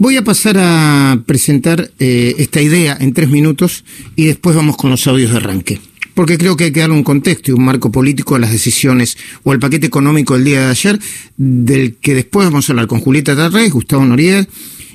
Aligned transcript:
Voy 0.00 0.16
a 0.16 0.22
pasar 0.22 0.56
a 0.58 1.20
presentar 1.26 1.90
eh, 1.98 2.36
esta 2.38 2.62
idea 2.62 2.96
en 3.00 3.12
tres 3.12 3.28
minutos 3.28 3.84
y 4.14 4.26
después 4.26 4.54
vamos 4.54 4.76
con 4.76 4.90
los 4.90 5.04
audios 5.08 5.32
de 5.32 5.38
arranque. 5.38 5.80
Porque 6.14 6.38
creo 6.38 6.56
que 6.56 6.64
hay 6.64 6.72
que 6.72 6.80
darle 6.80 6.94
un 6.94 7.02
contexto 7.02 7.50
y 7.50 7.54
un 7.54 7.64
marco 7.64 7.90
político 7.90 8.36
a 8.36 8.38
las 8.38 8.52
decisiones 8.52 9.18
o 9.42 9.50
al 9.50 9.58
paquete 9.58 9.88
económico 9.88 10.34
del 10.34 10.44
día 10.44 10.60
de 10.60 10.70
ayer, 10.70 11.00
del 11.36 11.96
que 11.96 12.14
después 12.14 12.46
vamos 12.46 12.68
a 12.68 12.72
hablar 12.72 12.86
con 12.86 13.00
Julieta 13.00 13.34
Tarrés, 13.34 13.72
Gustavo 13.72 14.04
Noriel 14.04 14.48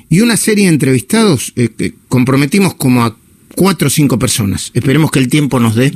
y 0.08 0.20
una 0.20 0.38
serie 0.38 0.66
de 0.66 0.72
entrevistados. 0.72 1.52
Eh, 1.56 1.68
que 1.76 1.94
comprometimos 2.08 2.72
como 2.74 3.04
a 3.04 3.14
cuatro 3.54 3.88
o 3.88 3.90
cinco 3.90 4.18
personas. 4.18 4.70
Esperemos 4.72 5.10
que 5.10 5.18
el 5.18 5.28
tiempo 5.28 5.60
nos 5.60 5.74
dé 5.74 5.92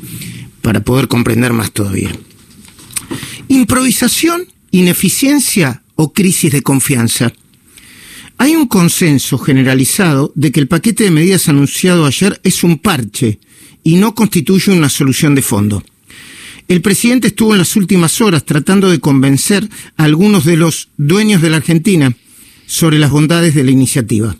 para 0.60 0.80
poder 0.80 1.08
comprender 1.08 1.54
más 1.54 1.72
todavía. 1.72 2.10
Improvisación, 3.48 4.48
ineficiencia 4.70 5.82
o 5.94 6.12
crisis 6.12 6.52
de 6.52 6.60
confianza. 6.60 7.32
Consenso 8.68 9.38
generalizado 9.38 10.32
de 10.34 10.52
que 10.52 10.60
el 10.60 10.68
paquete 10.68 11.04
de 11.04 11.10
medidas 11.10 11.48
anunciado 11.48 12.06
ayer 12.06 12.40
es 12.44 12.62
un 12.62 12.78
parche 12.78 13.40
y 13.82 13.96
no 13.96 14.14
constituye 14.14 14.72
una 14.72 14.88
solución 14.88 15.34
de 15.34 15.42
fondo. 15.42 15.82
El 16.68 16.82
presidente 16.82 17.28
estuvo 17.28 17.54
en 17.54 17.58
las 17.58 17.76
últimas 17.76 18.20
horas 18.20 18.44
tratando 18.44 18.90
de 18.90 19.00
convencer 19.00 19.68
a 19.96 20.04
algunos 20.04 20.44
de 20.44 20.58
los 20.58 20.90
dueños 20.98 21.40
de 21.40 21.50
la 21.50 21.56
Argentina 21.56 22.14
sobre 22.66 22.98
las 22.98 23.10
bondades 23.10 23.54
de 23.54 23.64
la 23.64 23.70
iniciativa. 23.70 24.36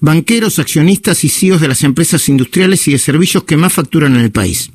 Banqueros, 0.00 0.58
accionistas 0.58 1.22
y 1.24 1.28
CEOs 1.28 1.60
de 1.60 1.68
las 1.68 1.84
empresas 1.84 2.28
industriales 2.28 2.86
y 2.88 2.92
de 2.92 2.98
servicios 2.98 3.44
que 3.44 3.56
más 3.56 3.72
facturan 3.72 4.16
en 4.16 4.22
el 4.22 4.32
país. 4.32 4.70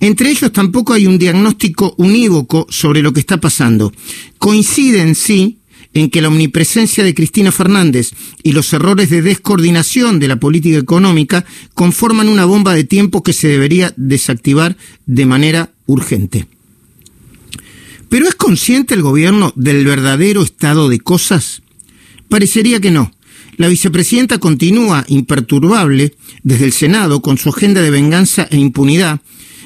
Entre 0.00 0.30
ellos 0.30 0.52
tampoco 0.52 0.92
hay 0.92 1.06
un 1.06 1.18
diagnóstico 1.18 1.94
unívoco 1.98 2.66
sobre 2.70 3.02
lo 3.02 3.12
que 3.12 3.20
está 3.20 3.38
pasando. 3.38 3.92
Coinciden, 4.38 5.14
sí, 5.14 5.57
en 5.98 6.10
que 6.10 6.22
la 6.22 6.28
omnipresencia 6.28 7.04
de 7.04 7.14
Cristina 7.14 7.52
Fernández 7.52 8.12
y 8.42 8.52
los 8.52 8.72
errores 8.72 9.10
de 9.10 9.22
descoordinación 9.22 10.18
de 10.18 10.28
la 10.28 10.36
política 10.36 10.78
económica 10.78 11.44
conforman 11.74 12.28
una 12.28 12.44
bomba 12.44 12.74
de 12.74 12.84
tiempo 12.84 13.22
que 13.22 13.32
se 13.32 13.48
debería 13.48 13.92
desactivar 13.96 14.76
de 15.06 15.26
manera 15.26 15.72
urgente. 15.86 16.46
¿Pero 18.08 18.26
es 18.26 18.34
consciente 18.34 18.94
el 18.94 19.02
gobierno 19.02 19.52
del 19.56 19.84
verdadero 19.84 20.42
estado 20.42 20.88
de 20.88 21.00
cosas? 21.00 21.62
Parecería 22.28 22.80
que 22.80 22.90
no. 22.90 23.12
La 23.56 23.68
vicepresidenta 23.68 24.38
continúa 24.38 25.04
imperturbable 25.08 26.14
desde 26.42 26.64
el 26.64 26.72
Senado 26.72 27.20
con 27.20 27.38
su 27.38 27.48
agenda 27.48 27.82
de 27.82 27.90
venganza 27.90 28.46
e 28.50 28.56
impunidad 28.56 29.20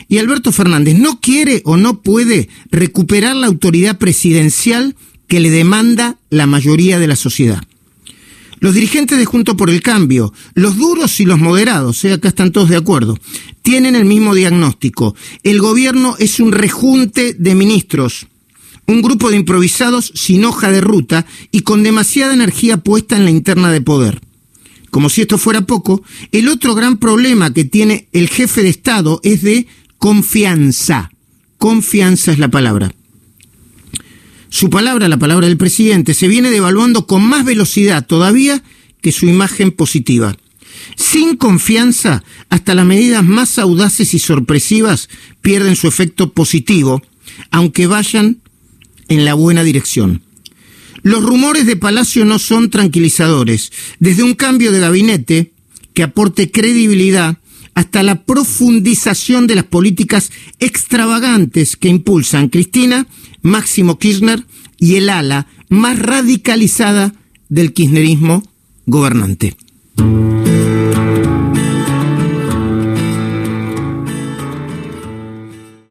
y 0.09 0.19
Alberto 0.19 0.51
Fernández 0.53 0.99
no 0.99 1.21
quiere 1.21 1.63
o 1.65 1.77
no 1.77 2.03
puede 2.03 2.49
recuperar 2.71 3.37
la 3.37 3.47
autoridad 3.47 3.99
presidencial 3.99 4.97
que 5.33 5.41
le 5.41 5.49
demanda 5.49 6.19
la 6.29 6.47
mayoría 6.47 6.99
de 6.99 7.07
la 7.07 7.17
sociedad. 7.17 7.65
Los 8.61 8.75
dirigentes 8.75 9.17
de 9.17 9.25
Junto 9.25 9.57
por 9.57 9.71
el 9.71 9.81
Cambio, 9.81 10.35
los 10.53 10.77
duros 10.77 11.21
y 11.21 11.25
los 11.25 11.39
moderados, 11.39 12.05
eh, 12.05 12.13
acá 12.13 12.29
están 12.29 12.53
todos 12.53 12.69
de 12.69 12.77
acuerdo, 12.77 13.19
tienen 13.63 13.97
el 13.97 14.05
mismo 14.05 14.35
diagnóstico. 14.35 15.17
El 15.43 15.59
gobierno 15.59 16.17
es 16.19 16.39
un 16.39 16.53
rejunte 16.53 17.33
de 17.33 17.55
ministros, 17.55 18.27
un 18.87 19.01
grupo 19.01 19.31
de 19.31 19.37
improvisados 19.39 20.13
sin 20.15 20.45
hoja 20.45 20.71
de 20.71 20.83
ruta 20.83 21.25
y 21.51 21.61
con 21.61 21.83
demasiada 21.83 22.35
energía 22.35 22.77
puesta 22.77 23.17
en 23.17 23.25
la 23.25 23.31
interna 23.31 23.73
de 23.73 23.81
poder. 23.81 24.21
Como 24.91 25.09
si 25.09 25.23
esto 25.23 25.39
fuera 25.39 25.63
poco, 25.63 26.03
el 26.31 26.49
otro 26.49 26.75
gran 26.75 26.99
problema 26.99 27.55
que 27.55 27.65
tiene 27.65 28.07
el 28.13 28.29
jefe 28.29 28.63
de 28.63 28.69
Estado 28.69 29.19
es 29.23 29.41
de 29.41 29.67
confianza. 29.97 31.11
Confianza 31.57 32.33
es 32.33 32.39
la 32.39 32.51
palabra 32.51 32.93
su 34.53 34.69
palabra, 34.69 35.09
la 35.09 35.17
palabra 35.17 35.47
del 35.47 35.57
presidente, 35.57 36.13
se 36.13 36.29
viene 36.29 36.51
devaluando 36.51 37.07
con 37.07 37.25
más 37.25 37.43
velocidad 37.47 38.07
todavía 38.07 38.63
que 39.01 39.11
su 39.11 39.25
imagen 39.25 39.71
positiva. 39.73 40.37
Sin 40.95 41.37
confianza, 41.37 42.23
hasta 42.51 42.75
las 42.75 42.85
medidas 42.85 43.25
más 43.25 43.59
audaces 43.59 44.13
y 44.13 44.19
sorpresivas 44.19 45.09
pierden 45.41 45.75
su 45.75 45.89
efecto 45.89 46.35
positivo, 46.35 47.01
aunque 47.51 47.87
vayan 47.87 48.43
en 49.09 49.25
la 49.25 49.33
buena 49.33 49.65
dirección. 49.65 50.23
Los 51.01 51.25
rumores 51.25 51.65
de 51.65 51.77
Palacio 51.77 52.27
no 52.27 52.39
son 52.39 52.69
tranquilizadores. 52.69 53.73
Desde 54.01 54.23
un 54.23 54.35
cambio 54.35 54.71
de 54.71 54.81
gabinete 54.81 55.53
que 55.95 56.03
aporte 56.03 56.51
credibilidad 56.51 57.39
hasta 57.75 58.03
la 58.03 58.23
profundización 58.25 59.47
de 59.47 59.55
las 59.57 59.65
políticas 59.65 60.31
extravagantes 60.59 61.77
que 61.77 61.89
impulsan 61.89 62.49
Cristina 62.49 63.07
Máximo 63.41 63.99
Kirchner 63.99 64.45
y 64.79 64.97
el 64.97 65.09
ala 65.09 65.47
más 65.69 65.99
radicalizada 65.99 67.15
del 67.49 67.73
kirchnerismo 67.73 68.43
gobernante. 68.87 69.57